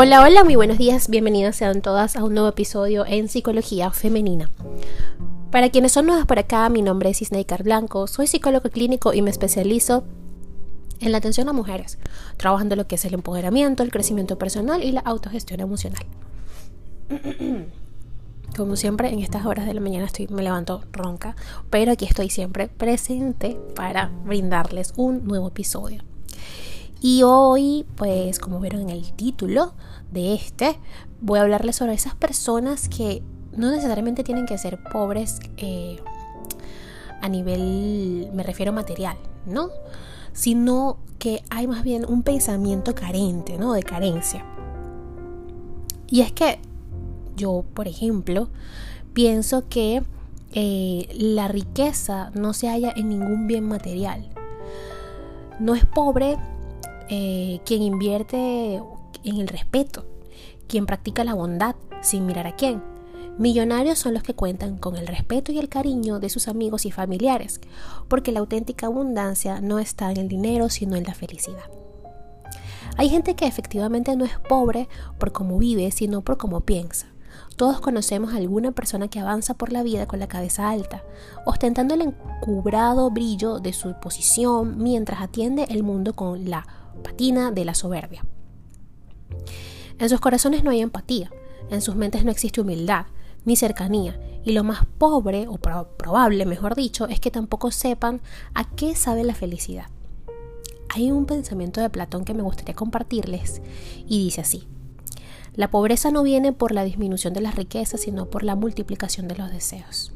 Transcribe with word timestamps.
Hola, 0.00 0.22
hola, 0.22 0.44
muy 0.44 0.54
buenos 0.54 0.78
días, 0.78 1.08
bienvenidas 1.08 1.56
sean 1.56 1.82
todas 1.82 2.14
a 2.14 2.22
un 2.22 2.32
nuevo 2.32 2.48
episodio 2.48 3.04
en 3.04 3.28
Psicología 3.28 3.90
Femenina. 3.90 4.48
Para 5.50 5.70
quienes 5.70 5.90
son 5.90 6.06
nuevas 6.06 6.24
por 6.24 6.38
acá, 6.38 6.68
mi 6.68 6.82
nombre 6.82 7.10
es 7.10 7.20
Isneikar 7.20 7.64
Blanco, 7.64 8.06
soy 8.06 8.28
psicólogo 8.28 8.70
clínico 8.70 9.12
y 9.12 9.22
me 9.22 9.30
especializo 9.30 10.04
en 11.00 11.10
la 11.10 11.18
atención 11.18 11.48
a 11.48 11.52
mujeres, 11.52 11.98
trabajando 12.36 12.76
lo 12.76 12.86
que 12.86 12.94
es 12.94 13.04
el 13.06 13.14
empoderamiento, 13.14 13.82
el 13.82 13.90
crecimiento 13.90 14.38
personal 14.38 14.84
y 14.84 14.92
la 14.92 15.00
autogestión 15.00 15.58
emocional. 15.58 16.06
Como 18.56 18.76
siempre, 18.76 19.08
en 19.08 19.18
estas 19.18 19.46
horas 19.46 19.66
de 19.66 19.74
la 19.74 19.80
mañana 19.80 20.04
estoy, 20.04 20.28
me 20.28 20.44
levanto 20.44 20.80
ronca, 20.92 21.34
pero 21.70 21.90
aquí 21.90 22.04
estoy 22.04 22.30
siempre 22.30 22.68
presente 22.68 23.58
para 23.74 24.12
brindarles 24.24 24.92
un 24.96 25.26
nuevo 25.26 25.48
episodio. 25.48 26.07
Y 27.00 27.22
hoy, 27.22 27.86
pues 27.96 28.38
como 28.38 28.58
vieron 28.60 28.82
en 28.82 28.90
el 28.90 29.12
título 29.12 29.72
de 30.10 30.34
este, 30.34 30.78
voy 31.20 31.38
a 31.38 31.42
hablarles 31.42 31.76
sobre 31.76 31.94
esas 31.94 32.14
personas 32.14 32.88
que 32.88 33.22
no 33.56 33.70
necesariamente 33.70 34.24
tienen 34.24 34.46
que 34.46 34.58
ser 34.58 34.82
pobres 34.82 35.38
eh, 35.56 36.00
a 37.20 37.28
nivel, 37.28 38.30
me 38.32 38.42
refiero 38.42 38.72
material, 38.72 39.16
¿no? 39.46 39.70
Sino 40.32 40.98
que 41.18 41.42
hay 41.50 41.66
más 41.66 41.82
bien 41.82 42.04
un 42.08 42.22
pensamiento 42.22 42.94
carente, 42.94 43.58
¿no? 43.58 43.72
De 43.72 43.82
carencia. 43.82 44.44
Y 46.08 46.22
es 46.22 46.32
que 46.32 46.58
yo, 47.36 47.64
por 47.74 47.86
ejemplo, 47.86 48.48
pienso 49.12 49.68
que 49.68 50.02
eh, 50.52 51.08
la 51.12 51.48
riqueza 51.48 52.30
no 52.34 52.54
se 52.54 52.68
halla 52.68 52.92
en 52.96 53.08
ningún 53.08 53.46
bien 53.46 53.68
material. 53.68 54.28
No 55.60 55.74
es 55.74 55.84
pobre 55.84 56.38
eh, 57.10 57.60
quien 57.64 57.82
invierte 57.82 58.82
en 59.24 59.36
el 59.36 59.48
respeto, 59.48 60.06
quien 60.66 60.86
practica 60.86 61.24
la 61.24 61.34
bondad 61.34 61.74
sin 62.02 62.26
mirar 62.26 62.46
a 62.46 62.56
quién. 62.56 62.82
Millonarios 63.38 64.00
son 64.00 64.14
los 64.14 64.24
que 64.24 64.34
cuentan 64.34 64.78
con 64.78 64.96
el 64.96 65.06
respeto 65.06 65.52
y 65.52 65.58
el 65.58 65.68
cariño 65.68 66.18
de 66.18 66.28
sus 66.28 66.48
amigos 66.48 66.84
y 66.86 66.90
familiares, 66.90 67.60
porque 68.08 68.32
la 68.32 68.40
auténtica 68.40 68.86
abundancia 68.86 69.60
no 69.60 69.78
está 69.78 70.10
en 70.10 70.16
el 70.16 70.28
dinero, 70.28 70.68
sino 70.68 70.96
en 70.96 71.04
la 71.04 71.14
felicidad. 71.14 71.70
Hay 72.96 73.08
gente 73.08 73.36
que 73.36 73.46
efectivamente 73.46 74.16
no 74.16 74.24
es 74.24 74.38
pobre 74.40 74.88
por 75.18 75.30
cómo 75.30 75.56
vive, 75.56 75.92
sino 75.92 76.22
por 76.22 76.36
cómo 76.36 76.62
piensa. 76.62 77.06
Todos 77.54 77.80
conocemos 77.80 78.32
a 78.32 78.38
alguna 78.38 78.72
persona 78.72 79.08
que 79.08 79.20
avanza 79.20 79.54
por 79.54 79.72
la 79.72 79.84
vida 79.84 80.06
con 80.06 80.18
la 80.18 80.26
cabeza 80.26 80.68
alta, 80.68 81.04
ostentando 81.46 81.94
el 81.94 82.02
encubrado 82.02 83.10
brillo 83.10 83.60
de 83.60 83.72
su 83.72 83.94
posición 84.00 84.78
mientras 84.78 85.20
atiende 85.22 85.66
el 85.70 85.84
mundo 85.84 86.14
con 86.14 86.50
la 86.50 86.66
patina 86.98 87.50
de 87.50 87.64
la 87.64 87.74
soberbia. 87.74 88.24
En 89.98 90.08
sus 90.08 90.20
corazones 90.20 90.62
no 90.62 90.70
hay 90.70 90.80
empatía, 90.80 91.30
en 91.70 91.82
sus 91.82 91.96
mentes 91.96 92.24
no 92.24 92.30
existe 92.30 92.60
humildad, 92.60 93.06
ni 93.44 93.56
cercanía, 93.56 94.20
y 94.44 94.52
lo 94.52 94.64
más 94.64 94.86
pobre, 94.98 95.46
o 95.48 95.58
probable, 95.58 96.46
mejor 96.46 96.74
dicho, 96.74 97.06
es 97.08 97.20
que 97.20 97.30
tampoco 97.30 97.70
sepan 97.70 98.20
a 98.54 98.68
qué 98.70 98.94
sabe 98.94 99.24
la 99.24 99.34
felicidad. 99.34 99.86
Hay 100.88 101.10
un 101.10 101.26
pensamiento 101.26 101.80
de 101.80 101.90
Platón 101.90 102.24
que 102.24 102.34
me 102.34 102.42
gustaría 102.42 102.74
compartirles, 102.74 103.60
y 104.06 104.24
dice 104.24 104.40
así, 104.40 104.66
la 105.54 105.70
pobreza 105.70 106.12
no 106.12 106.22
viene 106.22 106.52
por 106.52 106.72
la 106.72 106.84
disminución 106.84 107.34
de 107.34 107.40
las 107.40 107.56
riquezas, 107.56 108.00
sino 108.00 108.30
por 108.30 108.44
la 108.44 108.54
multiplicación 108.54 109.26
de 109.26 109.36
los 109.36 109.50
deseos. 109.50 110.12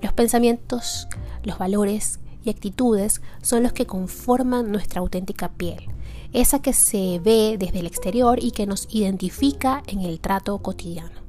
Los 0.00 0.12
pensamientos, 0.12 1.08
los 1.42 1.58
valores 1.58 2.20
y 2.44 2.50
actitudes 2.50 3.20
son 3.42 3.62
los 3.62 3.72
que 3.72 3.86
conforman 3.86 4.70
nuestra 4.70 5.00
auténtica 5.00 5.50
piel, 5.52 5.88
esa 6.32 6.60
que 6.60 6.72
se 6.72 7.20
ve 7.22 7.56
desde 7.58 7.80
el 7.80 7.86
exterior 7.86 8.42
y 8.42 8.52
que 8.52 8.66
nos 8.66 8.86
identifica 8.90 9.82
en 9.86 10.00
el 10.00 10.20
trato 10.20 10.58
cotidiano. 10.58 11.20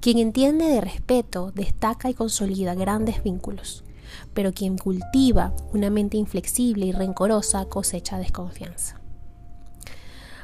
Quien 0.00 0.18
entiende 0.18 0.66
de 0.66 0.80
respeto 0.80 1.50
destaca 1.54 2.10
y 2.10 2.14
consolida 2.14 2.74
grandes 2.74 3.22
vínculos, 3.22 3.84
pero 4.34 4.52
quien 4.52 4.76
cultiva 4.76 5.54
una 5.72 5.90
mente 5.90 6.16
inflexible 6.16 6.86
y 6.86 6.92
rencorosa 6.92 7.64
cosecha 7.66 8.18
desconfianza. 8.18 9.00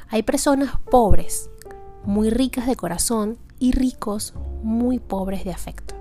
Hay 0.09 0.23
personas 0.23 0.73
pobres, 0.89 1.49
muy 2.03 2.31
ricas 2.31 2.65
de 2.67 2.75
corazón 2.75 3.37
y 3.59 3.71
ricos 3.71 4.33
muy 4.63 4.99
pobres 4.99 5.45
de 5.45 5.51
afecto. 5.51 5.95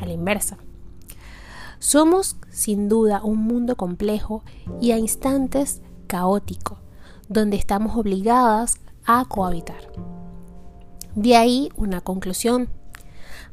A 0.00 0.06
la 0.06 0.12
inversa. 0.12 0.56
Somos 1.78 2.36
sin 2.50 2.88
duda 2.88 3.22
un 3.22 3.38
mundo 3.38 3.76
complejo 3.76 4.42
y 4.80 4.90
a 4.90 4.98
instantes 4.98 5.80
caótico, 6.06 6.78
donde 7.28 7.56
estamos 7.56 7.96
obligadas 7.96 8.80
a 9.04 9.24
cohabitar. 9.26 9.92
De 11.14 11.36
ahí 11.36 11.70
una 11.76 12.00
conclusión. 12.00 12.68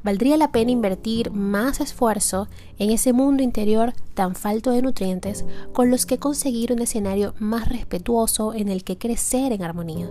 Valdría 0.03 0.37
la 0.37 0.51
pena 0.51 0.71
invertir 0.71 1.31
más 1.31 1.79
esfuerzo 1.79 2.47
en 2.77 2.91
ese 2.91 3.13
mundo 3.13 3.41
interior 3.41 3.93
tan 4.13 4.35
falto 4.35 4.71
de 4.71 4.81
nutrientes 4.81 5.45
con 5.73 5.89
los 5.89 6.05
que 6.05 6.19
conseguir 6.19 6.71
un 6.71 6.79
escenario 6.79 7.33
más 7.39 7.69
respetuoso 7.69 8.53
en 8.53 8.69
el 8.69 8.83
que 8.83 8.97
crecer 8.97 9.51
en 9.51 9.63
armonía. 9.63 10.09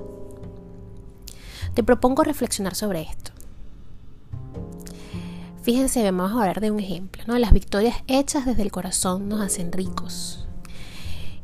Te 1.75 1.83
propongo 1.83 2.25
reflexionar 2.25 2.75
sobre 2.75 3.03
esto. 3.03 3.34
Fíjense, 5.65 6.05
vamos 6.05 6.31
a 6.31 6.41
hablar 6.41 6.61
de 6.61 6.71
un 6.71 6.79
ejemplo, 6.79 7.23
¿no? 7.27 7.39
Las 7.39 7.55
victorias 7.55 7.97
hechas 8.07 8.45
desde 8.45 8.61
el 8.61 8.71
corazón 8.71 9.31
nos 9.31 9.41
hacen 9.41 9.73
ricos. 9.73 10.47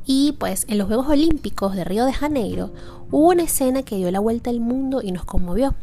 Y 0.04 0.32
pues 0.32 0.66
en 0.68 0.76
los 0.76 0.88
Juegos 0.88 1.08
Olímpicos 1.08 1.74
de 1.74 1.84
Río 1.84 2.04
de 2.04 2.12
Janeiro 2.12 2.70
hubo 3.10 3.30
una 3.30 3.44
escena 3.44 3.82
que 3.82 3.96
dio 3.96 4.10
la 4.10 4.20
vuelta 4.20 4.50
al 4.50 4.60
mundo 4.60 5.00
y 5.02 5.12
nos 5.12 5.24
conmovió. 5.24 5.74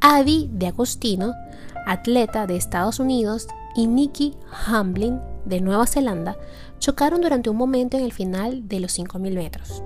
Adi 0.00 0.50
de 0.52 0.66
Agostino, 0.66 1.32
atleta 1.86 2.48
de 2.48 2.56
Estados 2.56 2.98
Unidos, 2.98 3.46
y 3.76 3.86
Nikki 3.86 4.34
Hamblin 4.66 5.20
de 5.44 5.60
Nueva 5.60 5.86
Zelanda 5.86 6.36
chocaron 6.80 7.20
durante 7.20 7.50
un 7.50 7.56
momento 7.56 7.96
en 7.96 8.02
el 8.02 8.12
final 8.12 8.66
de 8.66 8.80
los 8.80 8.98
5.000 8.98 9.32
metros. 9.32 9.84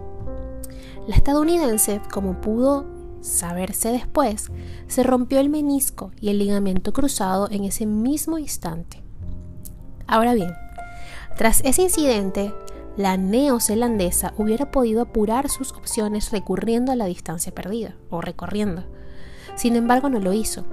La 1.06 1.16
estadounidense, 1.16 2.00
como 2.10 2.40
pudo 2.40 2.95
saberse 3.26 3.90
después, 3.90 4.50
se 4.86 5.02
rompió 5.02 5.40
el 5.40 5.48
menisco 5.48 6.12
y 6.20 6.30
el 6.30 6.38
ligamento 6.38 6.92
cruzado 6.92 7.48
en 7.50 7.64
ese 7.64 7.86
mismo 7.86 8.38
instante. 8.38 9.02
Ahora 10.06 10.34
bien, 10.34 10.52
tras 11.36 11.60
ese 11.64 11.82
incidente, 11.82 12.54
la 12.96 13.18
neozelandesa 13.18 14.32
hubiera 14.38 14.70
podido 14.70 15.02
apurar 15.02 15.50
sus 15.50 15.72
opciones 15.72 16.30
recurriendo 16.30 16.92
a 16.92 16.96
la 16.96 17.04
distancia 17.04 17.54
perdida 17.54 17.94
o 18.08 18.22
recorriendo. 18.22 18.84
Sin 19.54 19.76
embargo, 19.76 20.08
no 20.08 20.18
lo 20.18 20.32
hizo. 20.32 20.64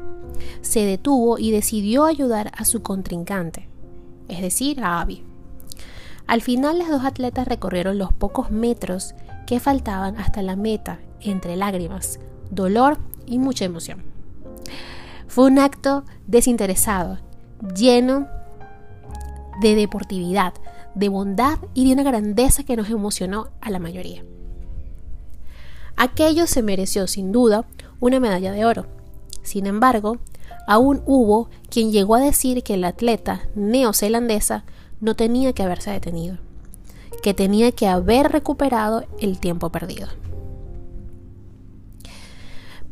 Se 0.62 0.86
detuvo 0.86 1.38
y 1.38 1.52
decidió 1.52 2.06
ayudar 2.06 2.52
a 2.58 2.64
su 2.64 2.82
contrincante, 2.82 3.68
es 4.30 4.42
decir, 4.42 4.82
a 4.82 5.02
Abby. 5.02 5.26
Al 6.28 6.42
final, 6.42 6.80
las 6.80 6.90
dos 6.90 7.04
atletas 7.04 7.48
recorrieron 7.48 7.98
los 7.98 8.14
pocos 8.14 8.50
metros 8.50 9.16
que 9.46 9.60
faltaban 9.60 10.18
hasta 10.18 10.42
la 10.42 10.56
meta 10.56 11.00
entre 11.20 11.58
lágrimas, 11.58 12.20
dolor 12.56 12.98
y 13.26 13.40
mucha 13.40 13.66
emoción. 13.66 14.04
Fue 15.28 15.46
un 15.46 15.60
acto 15.60 16.06
desinteresado, 16.28 17.20
lleno 17.76 18.28
de 19.62 19.76
deportividad, 19.76 20.54
de 20.96 21.10
bondad 21.10 21.58
y 21.74 21.88
de 21.88 21.94
una 21.94 22.04
grandeza 22.04 22.64
que 22.64 22.76
nos 22.76 22.90
emocionó 22.90 23.48
a 23.62 23.70
la 23.70 23.80
mayoría. 23.80 24.24
Aquello 25.96 26.48
se 26.48 26.62
mereció 26.64 27.08
sin 27.08 27.32
duda 27.32 27.66
una 28.00 28.20
medalla 28.20 28.52
de 28.52 28.66
oro. 28.66 28.88
Sin 29.44 29.66
embargo, 29.68 30.18
aún 30.68 31.02
hubo 31.06 31.50
quien 31.70 31.92
llegó 31.92 32.16
a 32.16 32.20
decir 32.20 32.64
que 32.64 32.78
la 32.78 32.90
atleta 32.90 33.42
neozelandesa 33.56 34.66
no 35.02 35.16
tenía 35.16 35.54
que 35.54 35.64
haberse 35.64 35.92
detenido, 35.92 36.38
que 37.22 37.34
tenía 37.34 37.72
que 37.72 37.88
haber 37.88 38.32
recuperado 38.32 39.06
el 39.20 39.40
tiempo 39.40 39.70
perdido. 39.70 40.08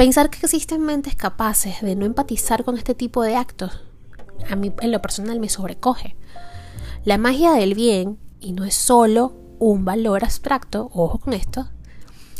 Pensar 0.01 0.31
que 0.31 0.39
existen 0.41 0.81
mentes 0.81 1.15
capaces 1.15 1.79
de 1.81 1.95
no 1.95 2.07
empatizar 2.07 2.63
con 2.63 2.75
este 2.75 2.95
tipo 2.95 3.21
de 3.21 3.35
actos, 3.35 3.83
a 4.49 4.55
mí 4.55 4.73
en 4.81 4.91
lo 4.91 4.99
personal 4.99 5.39
me 5.39 5.47
sobrecoge. 5.47 6.15
La 7.05 7.19
magia 7.19 7.51
del 7.51 7.75
bien, 7.75 8.17
y 8.39 8.53
no 8.53 8.65
es 8.65 8.73
solo 8.73 9.35
un 9.59 9.85
valor 9.85 10.23
abstracto, 10.23 10.89
ojo 10.91 11.19
con 11.19 11.33
esto, 11.33 11.69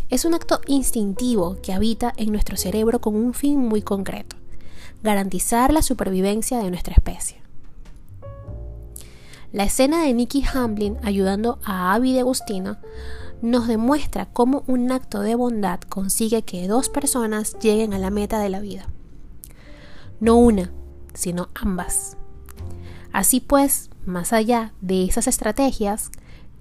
es 0.09 0.25
un 0.25 0.33
acto 0.33 0.59
instintivo 0.65 1.57
que 1.61 1.71
habita 1.71 2.11
en 2.17 2.31
nuestro 2.31 2.57
cerebro 2.57 2.99
con 2.99 3.13
un 3.13 3.35
fin 3.35 3.59
muy 3.59 3.83
concreto, 3.83 4.37
garantizar 5.03 5.71
la 5.71 5.83
supervivencia 5.83 6.57
de 6.63 6.71
nuestra 6.71 6.95
especie. 6.95 7.43
La 9.51 9.65
escena 9.65 10.01
de 10.01 10.15
Nicky 10.15 10.43
Hamlin 10.51 10.97
ayudando 11.03 11.59
a 11.63 11.93
Abby 11.93 12.13
de 12.13 12.21
Agustino 12.21 12.77
nos 13.41 13.67
demuestra 13.67 14.27
cómo 14.27 14.63
un 14.67 14.91
acto 14.91 15.21
de 15.21 15.35
bondad 15.35 15.79
consigue 15.81 16.43
que 16.43 16.67
dos 16.67 16.89
personas 16.89 17.57
lleguen 17.59 17.93
a 17.93 17.99
la 17.99 18.09
meta 18.09 18.39
de 18.39 18.49
la 18.49 18.59
vida. 18.59 18.87
No 20.19 20.35
una, 20.37 20.71
sino 21.13 21.49
ambas. 21.55 22.17
Así 23.11 23.39
pues, 23.39 23.89
más 24.05 24.33
allá 24.33 24.73
de 24.81 25.05
esas 25.05 25.27
estrategias 25.27 26.11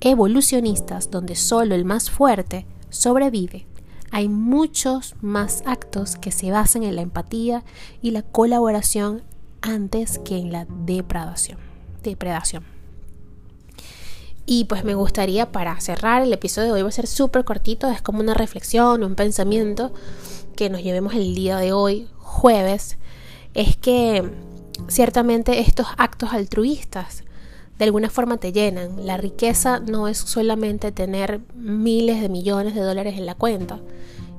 evolucionistas 0.01 1.11
donde 1.11 1.37
solo 1.37 1.75
el 1.75 1.85
más 1.85 2.11
fuerte 2.11 2.67
sobrevive, 2.89 3.67
Hay 4.13 4.29
muchos 4.29 5.15
más 5.21 5.63
actos 5.67 6.17
que 6.17 6.33
se 6.33 6.51
basan 6.51 6.83
en 6.83 6.97
la 6.97 7.03
empatía 7.03 7.63
y 8.03 8.11
la 8.11 8.23
colaboración 8.23 9.23
antes 9.61 10.19
que 10.19 10.37
en 10.37 10.51
la 10.51 10.65
depredación. 10.65 11.59
depredación. 12.03 12.80
Y 14.53 14.65
pues 14.65 14.83
me 14.83 14.97
gustaría 14.97 15.53
para 15.53 15.81
cerrar 15.81 16.23
el 16.23 16.33
episodio 16.33 16.67
de 16.67 16.73
hoy 16.73 16.83
va 16.83 16.89
a 16.89 16.91
ser 16.91 17.07
súper 17.07 17.45
cortito, 17.45 17.89
es 17.89 18.03
como 18.03 18.19
una 18.19 18.35
reflexión, 18.35 19.05
un 19.05 19.15
pensamiento 19.15 19.93
que 20.57 20.69
nos 20.69 20.83
llevemos 20.83 21.15
el 21.15 21.37
día 21.37 21.57
de 21.59 21.73
hoy, 21.73 22.09
jueves, 22.19 22.99
es 23.55 23.77
que 23.77 24.29
ciertamente 24.89 25.61
estos 25.61 25.87
actos 25.99 26.33
altruistas 26.33 27.23
de 27.79 27.85
alguna 27.85 28.11
forma 28.11 28.39
te 28.39 28.51
llenan. 28.51 29.07
La 29.07 29.17
riqueza 29.17 29.79
no 29.79 30.09
es 30.09 30.19
solamente 30.19 30.91
tener 30.91 31.39
miles 31.55 32.21
de 32.21 32.29
millones 32.29 32.75
de 32.75 32.81
dólares 32.81 33.17
en 33.19 33.27
la 33.27 33.37
cuenta, 33.37 33.79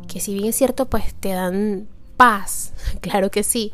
que 0.10 0.20
si 0.20 0.34
bien 0.34 0.48
es 0.48 0.58
cierto, 0.58 0.90
pues 0.90 1.14
te 1.14 1.30
dan 1.30 1.88
paz, 2.18 2.74
claro 3.00 3.32
que 3.32 3.44
sí, 3.44 3.72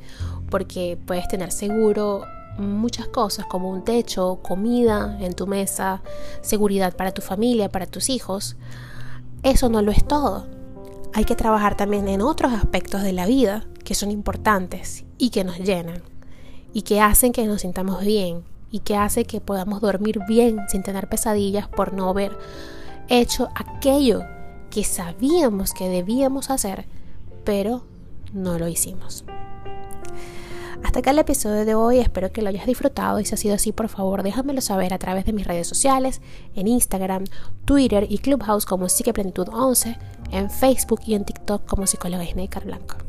porque 0.51 0.99
puedes 1.03 1.27
tener 1.29 1.51
seguro 1.51 2.25
muchas 2.57 3.07
cosas 3.07 3.45
como 3.45 3.69
un 3.69 3.83
techo, 3.83 4.39
comida 4.41 5.17
en 5.19 5.33
tu 5.33 5.47
mesa, 5.47 6.01
seguridad 6.41 6.95
para 6.95 7.11
tu 7.11 7.21
familia, 7.21 7.69
para 7.69 7.85
tus 7.85 8.09
hijos. 8.09 8.55
Eso 9.43 9.69
no 9.69 9.81
lo 9.81 9.91
es 9.91 10.05
todo. 10.05 10.47
Hay 11.13 11.25
que 11.25 11.35
trabajar 11.35 11.75
también 11.75 12.07
en 12.07 12.21
otros 12.21 12.53
aspectos 12.53 13.01
de 13.01 13.13
la 13.13 13.25
vida 13.25 13.65
que 13.83 13.95
son 13.95 14.11
importantes 14.11 15.05
y 15.17 15.29
que 15.29 15.43
nos 15.43 15.57
llenan 15.59 16.01
y 16.73 16.81
que 16.81 17.01
hacen 17.01 17.31
que 17.31 17.45
nos 17.45 17.61
sintamos 17.61 18.01
bien 18.01 18.43
y 18.69 18.79
que 18.79 18.95
hace 18.95 19.25
que 19.25 19.41
podamos 19.41 19.81
dormir 19.81 20.19
bien 20.27 20.59
sin 20.69 20.83
tener 20.83 21.07
pesadillas 21.07 21.67
por 21.67 21.93
no 21.93 22.09
haber 22.09 22.37
hecho 23.07 23.49
aquello 23.55 24.23
que 24.69 24.83
sabíamos 24.83 25.73
que 25.73 25.87
debíamos 25.87 26.49
hacer, 26.49 26.85
pero 27.45 27.83
no 28.33 28.59
lo 28.59 28.67
hicimos. 28.67 29.23
Hasta 30.97 31.11
acá 31.11 31.11
el 31.11 31.19
episodio 31.19 31.63
de 31.63 31.75
hoy, 31.75 31.99
espero 31.99 32.31
que 32.31 32.41
lo 32.41 32.49
hayas 32.49 32.65
disfrutado 32.65 33.19
y 33.19 33.25
si 33.25 33.35
ha 33.35 33.37
sido 33.37 33.53
así, 33.53 33.71
por 33.71 33.87
favor 33.87 34.23
déjamelo 34.23 34.61
saber 34.61 34.95
a 34.95 34.97
través 34.97 35.25
de 35.25 35.31
mis 35.31 35.45
redes 35.45 35.67
sociales, 35.67 36.21
en 36.55 36.67
Instagram, 36.67 37.25
Twitter 37.65 38.07
y 38.09 38.17
Clubhouse 38.17 38.65
como 38.65 38.89
Psique 38.89 39.13
Plenitud 39.13 39.47
11, 39.47 39.95
en 40.31 40.49
Facebook 40.49 41.01
y 41.05 41.13
en 41.13 41.23
TikTok 41.23 41.67
como 41.67 41.85
Psicóloga 41.85 42.23
Isneikar 42.23 42.65
Blanco. 42.65 43.06